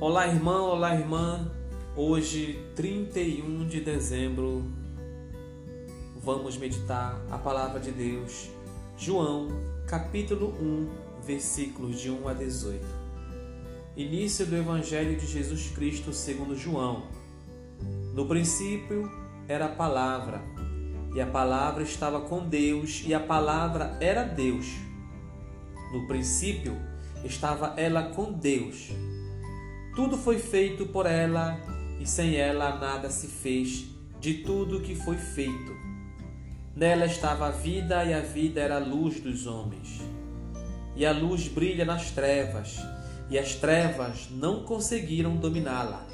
Olá, 0.00 0.26
irmão, 0.26 0.64
olá, 0.64 0.94
irmã. 0.94 1.52
Hoje, 1.94 2.58
31 2.74 3.68
de 3.68 3.82
dezembro, 3.82 4.64
vamos 6.22 6.56
meditar 6.56 7.20
a 7.30 7.36
palavra 7.36 7.78
de 7.78 7.90
Deus. 7.90 8.48
João, 8.96 9.48
capítulo 9.86 10.54
1, 10.58 10.88
versículos 11.22 12.00
de 12.00 12.10
1 12.10 12.28
a 12.28 12.32
18. 12.32 12.82
Início 13.94 14.46
do 14.46 14.56
Evangelho 14.56 15.20
de 15.20 15.26
Jesus 15.26 15.68
Cristo 15.68 16.14
segundo 16.14 16.56
João. 16.56 17.02
No 18.14 18.24
princípio 18.24 19.06
era 19.46 19.66
a 19.66 19.74
palavra, 19.74 20.40
e 21.14 21.20
a 21.20 21.26
palavra 21.26 21.82
estava 21.82 22.22
com 22.22 22.48
Deus, 22.48 23.02
e 23.04 23.12
a 23.12 23.20
palavra 23.20 23.98
era 24.00 24.24
Deus. 24.24 24.66
No 25.92 26.06
princípio 26.06 26.74
estava 27.22 27.74
ela 27.78 28.14
com 28.14 28.32
Deus. 28.32 28.88
Tudo 29.94 30.16
foi 30.16 30.38
feito 30.38 30.86
por 30.86 31.04
ela 31.04 31.58
e 32.00 32.06
sem 32.06 32.36
ela 32.36 32.76
nada 32.76 33.10
se 33.10 33.26
fez 33.26 33.86
de 34.20 34.34
tudo 34.34 34.80
que 34.80 34.94
foi 34.94 35.16
feito. 35.16 35.72
Nela 36.76 37.06
estava 37.06 37.48
a 37.48 37.50
vida 37.50 38.04
e 38.04 38.14
a 38.14 38.20
vida 38.20 38.60
era 38.60 38.76
a 38.76 38.78
luz 38.78 39.20
dos 39.20 39.46
homens. 39.46 40.00
E 40.94 41.04
a 41.04 41.12
luz 41.12 41.48
brilha 41.48 41.84
nas 41.84 42.10
trevas, 42.10 42.78
e 43.28 43.38
as 43.38 43.54
trevas 43.54 44.28
não 44.30 44.62
conseguiram 44.64 45.36
dominá-la. 45.36 46.06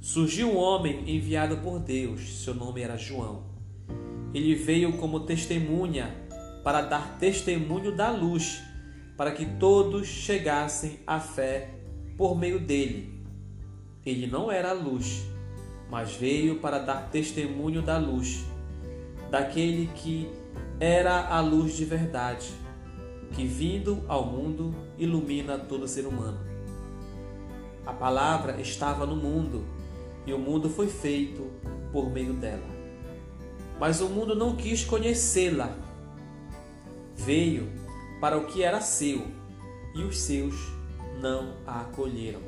Surgiu 0.00 0.52
um 0.52 0.56
homem 0.56 1.04
enviado 1.14 1.58
por 1.58 1.80
Deus, 1.80 2.44
seu 2.44 2.54
nome 2.54 2.82
era 2.82 2.96
João. 2.96 3.44
Ele 4.32 4.54
veio 4.54 4.96
como 4.96 5.20
testemunha 5.20 6.14
para 6.62 6.82
dar 6.82 7.18
testemunho 7.18 7.94
da 7.94 8.10
luz, 8.10 8.62
para 9.16 9.32
que 9.32 9.44
todos 9.44 10.06
chegassem 10.06 11.00
à 11.06 11.18
fé 11.18 11.80
por 12.20 12.36
meio 12.36 12.60
dele. 12.60 13.18
Ele 14.04 14.26
não 14.26 14.52
era 14.52 14.72
a 14.72 14.74
luz, 14.74 15.24
mas 15.90 16.12
veio 16.12 16.58
para 16.58 16.78
dar 16.78 17.08
testemunho 17.08 17.80
da 17.80 17.96
luz, 17.96 18.44
daquele 19.30 19.86
que 19.94 20.30
era 20.78 21.28
a 21.28 21.40
luz 21.40 21.74
de 21.74 21.86
verdade, 21.86 22.52
que 23.32 23.46
vindo 23.46 24.04
ao 24.06 24.26
mundo 24.26 24.74
ilumina 24.98 25.56
todo 25.56 25.88
ser 25.88 26.06
humano. 26.06 26.38
A 27.86 27.92
palavra 27.94 28.60
estava 28.60 29.06
no 29.06 29.16
mundo 29.16 29.64
e 30.26 30.34
o 30.34 30.38
mundo 30.38 30.68
foi 30.68 30.88
feito 30.88 31.50
por 31.90 32.10
meio 32.10 32.34
dela. 32.34 32.68
Mas 33.78 34.02
o 34.02 34.10
mundo 34.10 34.34
não 34.34 34.56
quis 34.56 34.84
conhecê-la. 34.84 35.74
Veio 37.16 37.72
para 38.20 38.36
o 38.36 38.44
que 38.44 38.62
era 38.62 38.82
seu 38.82 39.26
e 39.94 40.02
os 40.02 40.18
seus 40.18 40.79
não 41.20 41.54
a 41.66 41.82
acolheram. 41.82 42.40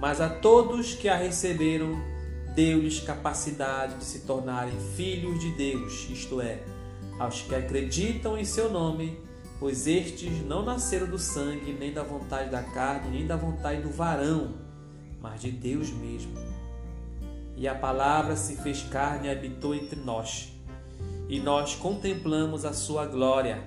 Mas 0.00 0.20
a 0.20 0.28
todos 0.28 0.94
que 0.94 1.08
a 1.08 1.16
receberam, 1.16 1.96
deu-lhes 2.54 3.00
capacidade 3.00 3.96
de 3.96 4.04
se 4.04 4.20
tornarem 4.20 4.78
filhos 4.96 5.38
de 5.40 5.50
Deus, 5.52 6.08
isto 6.10 6.40
é, 6.40 6.62
aos 7.18 7.42
que 7.42 7.54
acreditam 7.54 8.36
em 8.36 8.44
seu 8.44 8.70
nome, 8.70 9.18
pois 9.60 9.86
estes 9.86 10.42
não 10.44 10.64
nasceram 10.64 11.06
do 11.06 11.18
sangue, 11.18 11.72
nem 11.72 11.92
da 11.92 12.02
vontade 12.02 12.50
da 12.50 12.62
carne, 12.62 13.16
nem 13.16 13.26
da 13.26 13.36
vontade 13.36 13.80
do 13.80 13.90
varão, 13.90 14.54
mas 15.20 15.40
de 15.40 15.52
Deus 15.52 15.90
mesmo. 15.90 16.32
E 17.56 17.68
a 17.68 17.74
palavra 17.74 18.34
se 18.34 18.56
fez 18.56 18.82
carne 18.82 19.28
e 19.28 19.30
habitou 19.30 19.74
entre 19.74 20.00
nós, 20.00 20.52
e 21.28 21.38
nós 21.38 21.76
contemplamos 21.76 22.64
a 22.64 22.72
sua 22.72 23.06
glória, 23.06 23.62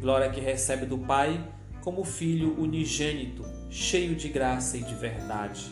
glória 0.00 0.30
que 0.30 0.40
recebe 0.40 0.86
do 0.86 0.96
Pai 0.96 1.46
como 1.82 2.04
filho 2.04 2.58
unigênito, 2.58 3.44
cheio 3.68 4.14
de 4.14 4.28
graça 4.28 4.76
e 4.76 4.82
de 4.82 4.94
verdade. 4.94 5.70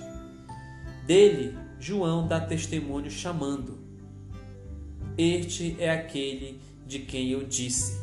Dele, 1.07 1.57
João 1.79 2.27
dá 2.27 2.41
testemunho 2.41 3.11
chamando: 3.11 3.79
Este 5.17 5.77
é 5.79 5.91
aquele 5.91 6.61
de 6.85 6.99
quem 6.99 7.31
eu 7.31 7.45
disse: 7.45 7.99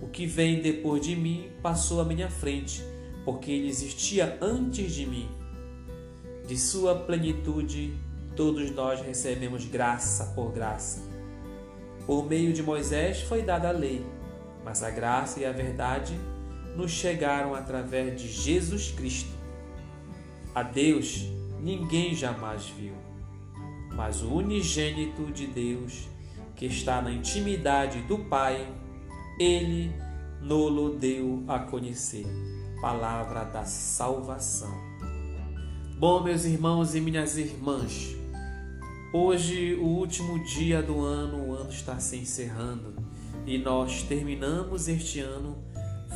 O 0.00 0.06
que 0.06 0.24
vem 0.24 0.62
depois 0.62 1.04
de 1.04 1.16
mim 1.16 1.50
passou 1.60 2.00
à 2.00 2.04
minha 2.04 2.30
frente, 2.30 2.82
porque 3.24 3.50
ele 3.50 3.68
existia 3.68 4.38
antes 4.40 4.92
de 4.92 5.04
mim. 5.04 5.28
De 6.46 6.56
sua 6.56 6.94
plenitude, 6.94 7.92
todos 8.36 8.70
nós 8.70 9.00
recebemos 9.00 9.64
graça 9.64 10.26
por 10.26 10.52
graça. 10.52 11.02
Por 12.06 12.24
meio 12.24 12.52
de 12.52 12.62
Moisés 12.62 13.22
foi 13.22 13.42
dada 13.42 13.68
a 13.68 13.72
lei, 13.72 14.06
mas 14.64 14.84
a 14.84 14.90
graça 14.90 15.40
e 15.40 15.44
a 15.44 15.50
verdade 15.50 16.16
nos 16.76 16.90
chegaram 16.90 17.54
através 17.54 18.20
de 18.20 18.28
Jesus 18.28 18.90
Cristo. 18.90 19.30
A 20.54 20.62
Deus 20.62 21.26
ninguém 21.60 22.14
jamais 22.14 22.66
viu, 22.66 22.92
mas 23.94 24.22
o 24.22 24.34
unigênito 24.34 25.24
de 25.32 25.46
Deus, 25.46 26.08
que 26.54 26.66
está 26.66 27.00
na 27.00 27.10
intimidade 27.10 28.02
do 28.02 28.18
Pai, 28.18 28.66
ele 29.38 29.92
nolo 30.40 30.96
deu 30.96 31.42
a 31.48 31.58
conhecer. 31.58 32.26
Palavra 32.80 33.44
da 33.44 33.64
salvação. 33.64 34.72
Bom, 35.98 36.22
meus 36.22 36.44
irmãos 36.44 36.94
e 36.94 37.00
minhas 37.00 37.38
irmãs, 37.38 38.14
hoje, 39.14 39.74
o 39.74 39.86
último 39.86 40.44
dia 40.44 40.82
do 40.82 41.00
ano, 41.00 41.48
o 41.48 41.54
ano 41.54 41.70
está 41.70 41.98
se 41.98 42.16
encerrando 42.16 42.94
e 43.46 43.56
nós 43.56 44.02
terminamos 44.02 44.88
este 44.88 45.20
ano 45.20 45.56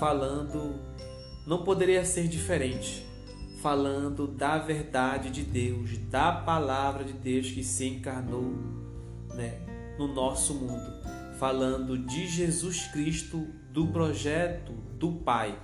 falando, 0.00 0.80
não 1.46 1.62
poderia 1.62 2.02
ser 2.06 2.26
diferente, 2.26 3.04
falando 3.60 4.26
da 4.26 4.56
verdade 4.56 5.28
de 5.28 5.42
Deus, 5.42 5.98
da 6.10 6.32
palavra 6.32 7.04
de 7.04 7.12
Deus 7.12 7.50
que 7.50 7.62
se 7.62 7.86
encarnou 7.86 8.54
né, 9.34 9.60
no 9.98 10.08
nosso 10.08 10.54
mundo, 10.54 10.90
falando 11.38 11.98
de 11.98 12.26
Jesus 12.26 12.86
Cristo, 12.86 13.46
do 13.70 13.88
projeto 13.88 14.72
do 14.98 15.12
Pai. 15.12 15.56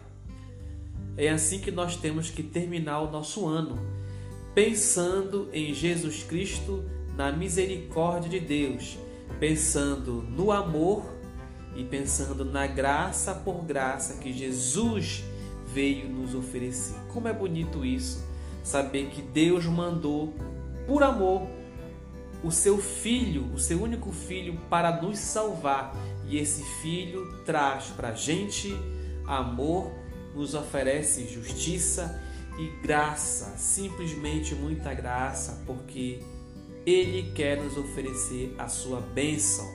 É 1.17 1.31
assim 1.31 1.59
que 1.59 1.71
nós 1.71 1.97
temos 1.97 2.29
que 2.29 2.43
terminar 2.43 3.01
o 3.01 3.11
nosso 3.11 3.47
ano, 3.47 3.79
pensando 4.55 5.49
em 5.51 5.73
Jesus 5.73 6.23
Cristo, 6.23 6.85
na 7.17 7.33
misericórdia 7.33 8.29
de 8.29 8.41
Deus, 8.41 8.99
pensando 9.41 10.23
no 10.23 10.53
amor 10.53 11.17
e 11.77 11.85
pensando 11.85 12.45
na 12.45 12.67
graça 12.67 13.35
por 13.35 13.65
graça 13.65 14.15
que 14.15 14.33
Jesus 14.33 15.23
veio 15.73 16.09
nos 16.09 16.35
oferecer. 16.35 16.97
Como 17.13 17.29
é 17.29 17.33
bonito 17.33 17.85
isso, 17.85 18.25
saber 18.65 19.11
que 19.11 19.21
Deus 19.21 19.67
mandou 19.67 20.33
por 20.87 21.03
amor 21.03 21.47
o 22.43 22.51
seu 22.51 22.79
filho, 22.79 23.53
o 23.53 23.59
seu 23.59 23.83
único 23.83 24.13
filho, 24.13 24.59
para 24.71 25.03
nos 25.03 25.19
salvar. 25.19 25.95
E 26.29 26.39
esse 26.39 26.63
filho 26.81 27.43
traz 27.45 27.87
para 27.87 28.09
a 28.09 28.15
gente 28.15 28.75
amor, 29.27 29.93
nos 30.35 30.55
oferece 30.55 31.27
justiça 31.27 32.23
e 32.59 32.69
graça, 32.83 33.57
simplesmente 33.57 34.55
muita 34.55 34.95
graça, 34.95 35.63
porque 35.67 36.21
Ele 36.85 37.33
quer 37.33 37.63
nos 37.63 37.77
oferecer 37.77 38.55
a 38.59 38.69
sua 38.69 39.01
bênção. 39.01 39.67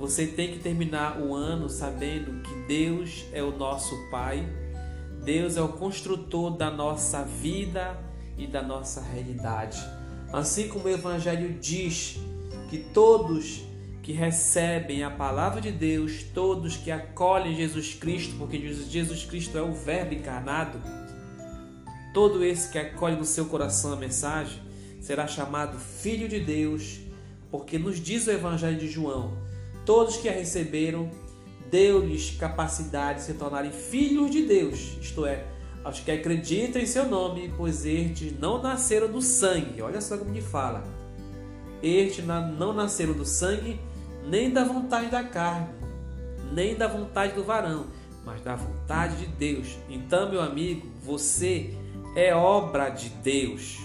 Você 0.00 0.26
tem 0.26 0.50
que 0.50 0.60
terminar 0.60 1.20
o 1.20 1.34
ano 1.34 1.68
sabendo 1.68 2.40
que 2.40 2.54
Deus 2.66 3.26
é 3.34 3.42
o 3.42 3.54
nosso 3.54 3.94
Pai, 4.10 4.48
Deus 5.22 5.58
é 5.58 5.60
o 5.60 5.74
construtor 5.74 6.56
da 6.56 6.70
nossa 6.70 7.22
vida 7.22 7.98
e 8.38 8.46
da 8.46 8.62
nossa 8.62 9.02
realidade. 9.02 9.78
Assim 10.32 10.68
como 10.68 10.86
o 10.86 10.88
Evangelho 10.88 11.52
diz 11.60 12.18
que 12.70 12.78
todos 12.78 13.62
que 14.02 14.12
recebem 14.12 15.02
a 15.04 15.10
palavra 15.10 15.60
de 15.60 15.70
Deus, 15.70 16.22
todos 16.32 16.78
que 16.78 16.90
acolhem 16.90 17.54
Jesus 17.54 17.92
Cristo, 17.92 18.36
porque 18.38 18.58
Jesus 18.58 19.26
Cristo 19.26 19.58
é 19.58 19.62
o 19.62 19.74
Verbo 19.74 20.14
encarnado, 20.14 20.80
todo 22.14 22.42
esse 22.42 22.72
que 22.72 22.78
acolhe 22.78 23.16
no 23.16 23.24
seu 23.26 23.44
coração 23.44 23.92
a 23.92 23.96
mensagem 23.96 24.62
será 24.98 25.26
chamado 25.26 25.78
Filho 25.78 26.26
de 26.26 26.40
Deus, 26.40 27.00
porque 27.50 27.78
nos 27.78 28.00
diz 28.00 28.26
o 28.26 28.30
Evangelho 28.30 28.78
de 28.78 28.88
João 28.88 29.49
Todos 29.84 30.16
que 30.16 30.28
a 30.28 30.32
receberam, 30.32 31.10
deu-lhes 31.70 32.32
capacidade 32.32 33.20
de 33.20 33.24
se 33.26 33.34
tornarem 33.34 33.70
filhos 33.70 34.30
de 34.30 34.42
Deus, 34.42 34.98
isto 35.00 35.24
é, 35.24 35.46
aos 35.84 36.00
que 36.00 36.10
acreditam 36.10 36.82
em 36.82 36.86
seu 36.86 37.08
nome, 37.08 37.52
pois 37.56 37.86
estes 37.86 38.38
não 38.38 38.60
nasceram 38.60 39.10
do 39.10 39.22
sangue. 39.22 39.80
Olha 39.80 40.00
só 40.00 40.18
como 40.18 40.30
me 40.30 40.42
fala. 40.42 40.84
Estes 41.82 42.24
não 42.24 42.72
nasceram 42.74 43.14
do 43.14 43.24
sangue, 43.24 43.80
nem 44.26 44.50
da 44.50 44.64
vontade 44.64 45.08
da 45.08 45.24
carne, 45.24 45.68
nem 46.52 46.74
da 46.74 46.86
vontade 46.86 47.32
do 47.34 47.42
varão, 47.42 47.86
mas 48.24 48.42
da 48.42 48.54
vontade 48.54 49.16
de 49.16 49.26
Deus. 49.26 49.78
Então, 49.88 50.30
meu 50.30 50.42
amigo, 50.42 50.86
você 51.02 51.74
é 52.14 52.34
obra 52.34 52.90
de 52.90 53.08
Deus. 53.08 53.78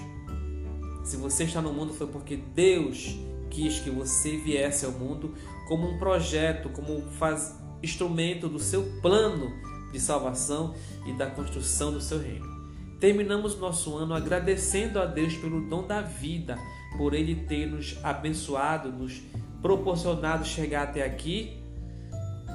Se 1.06 1.16
você 1.16 1.44
está 1.46 1.62
no 1.62 1.72
mundo 1.72 1.94
foi 1.94 2.08
porque 2.08 2.36
Deus 2.36 3.16
quis 3.56 3.80
que 3.80 3.90
você 3.90 4.36
viesse 4.36 4.86
ao 4.86 4.92
mundo 4.92 5.34
como 5.68 5.90
um 5.90 5.98
projeto, 5.98 6.70
como 6.70 7.02
faz, 7.12 7.58
instrumento 7.82 8.50
do 8.50 8.60
seu 8.60 8.84
plano 9.02 9.52
de 9.92 10.00
salvação 10.00 10.76
e 11.06 11.14
da 11.14 11.28
construção 11.28 11.92
do 11.92 12.02
seu 12.02 12.20
reino. 12.20 12.54
terminamos 13.00 13.58
nosso 13.58 13.96
ano 13.96 14.14
agradecendo 14.14 15.00
a 15.00 15.06
Deus 15.06 15.36
pelo 15.36 15.62
dom 15.70 15.86
da 15.86 16.02
vida, 16.02 16.58
por 16.98 17.14
Ele 17.14 17.36
ter 17.36 17.68
nos 17.68 17.98
abençoado, 18.04 18.92
nos 18.92 19.22
proporcionado 19.62 20.46
chegar 20.46 20.84
até 20.84 21.04
aqui. 21.04 21.58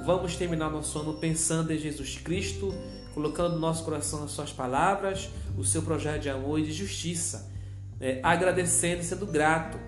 Vamos 0.05 0.37
terminar 0.37 0.71
nosso 0.71 0.99
ano 0.99 1.15
pensando 1.15 1.73
em 1.73 1.79
Jesus 1.79 2.17
Cristo, 2.17 2.75
colocando 3.15 3.55
no 3.55 3.61
nosso 3.61 3.85
coração 3.85 4.25
as 4.25 4.31
Suas 4.33 4.53
palavras, 4.53 5.31
o 5.57 5.65
seu 5.65 5.83
projeto 5.83 6.23
de 6.23 6.31
amor 6.31 6.59
e 6.59 6.65
de 6.65 6.73
justiça, 6.73 7.51
é, 8.01 8.19
agradecendo, 8.23 9.03
sendo 9.03 9.27
grato. 9.27 9.79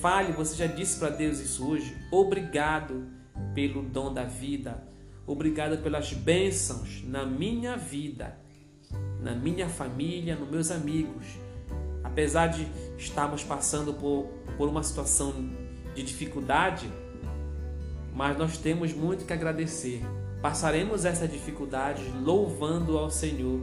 Fale, 0.00 0.32
você 0.32 0.54
já 0.56 0.66
disse 0.66 0.98
para 0.98 1.08
Deus 1.08 1.40
isso 1.40 1.66
hoje. 1.66 1.96
Obrigado 2.10 3.06
pelo 3.54 3.82
dom 3.82 4.12
da 4.12 4.24
vida. 4.24 4.82
Obrigado 5.26 5.82
pelas 5.82 6.12
bênçãos 6.12 7.02
na 7.06 7.24
minha 7.24 7.76
vida, 7.76 8.38
na 9.20 9.34
minha 9.34 9.68
família, 9.68 10.36
nos 10.36 10.50
meus 10.50 10.70
amigos. 10.70 11.24
Apesar 12.04 12.48
de 12.48 12.68
estarmos 12.98 13.42
passando 13.42 13.94
por, 13.94 14.26
por 14.56 14.68
uma 14.68 14.82
situação 14.82 15.32
de 15.94 16.02
dificuldade, 16.02 16.90
mas 18.14 18.36
nós 18.36 18.58
temos 18.58 18.92
muito 18.92 19.24
que 19.24 19.32
agradecer. 19.32 20.02
Passaremos 20.42 21.04
essa 21.04 21.26
dificuldade 21.26 22.02
louvando 22.22 22.98
ao 22.98 23.10
Senhor, 23.10 23.60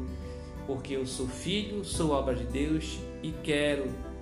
porque 0.65 0.95
eu 0.95 1.06
sou 1.06 1.27
filho, 1.27 1.85
sou 1.85 2.12
obra 2.12 2.35
de 2.35 2.45
Deus 2.45 3.00
e 3.21 3.31
quero 3.44 4.12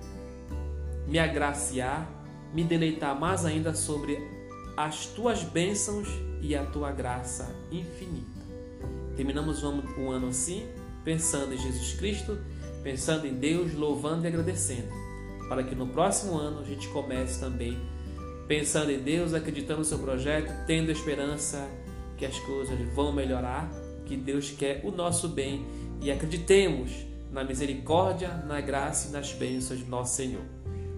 me 1.12 1.18
agraciar, 1.18 2.10
me 2.54 2.64
deleitar 2.64 3.14
mais 3.14 3.44
ainda 3.44 3.74
sobre 3.74 4.18
as 4.74 5.04
tuas 5.04 5.44
bênçãos 5.44 6.08
e 6.40 6.56
a 6.56 6.64
tua 6.64 6.90
graça 6.90 7.54
infinita. 7.70 8.40
Terminamos 9.14 9.62
um 9.62 10.10
ano 10.10 10.28
assim, 10.28 10.66
pensando 11.04 11.52
em 11.52 11.58
Jesus 11.58 11.92
Cristo, 11.98 12.38
pensando 12.82 13.26
em 13.26 13.34
Deus, 13.34 13.74
louvando 13.74 14.24
e 14.24 14.28
agradecendo, 14.28 14.88
para 15.50 15.62
que 15.62 15.74
no 15.74 15.86
próximo 15.86 16.38
ano 16.38 16.60
a 16.60 16.64
gente 16.64 16.88
comece 16.88 17.38
também 17.38 17.78
pensando 18.48 18.90
em 18.90 18.98
Deus, 18.98 19.34
acreditando 19.34 19.80
no 19.80 19.84
seu 19.84 19.98
projeto, 19.98 20.50
tendo 20.66 20.90
esperança 20.90 21.68
que 22.16 22.24
as 22.24 22.38
coisas 22.38 22.78
vão 22.94 23.12
melhorar, 23.12 23.70
que 24.06 24.16
Deus 24.16 24.50
quer 24.50 24.80
o 24.82 24.90
nosso 24.90 25.28
bem 25.28 25.66
e 26.00 26.10
acreditemos 26.10 26.90
na 27.30 27.44
misericórdia, 27.44 28.30
na 28.46 28.62
graça 28.62 29.08
e 29.08 29.10
nas 29.10 29.30
bênçãos 29.34 29.80
do 29.80 29.90
nosso 29.90 30.16
Senhor. 30.16 30.61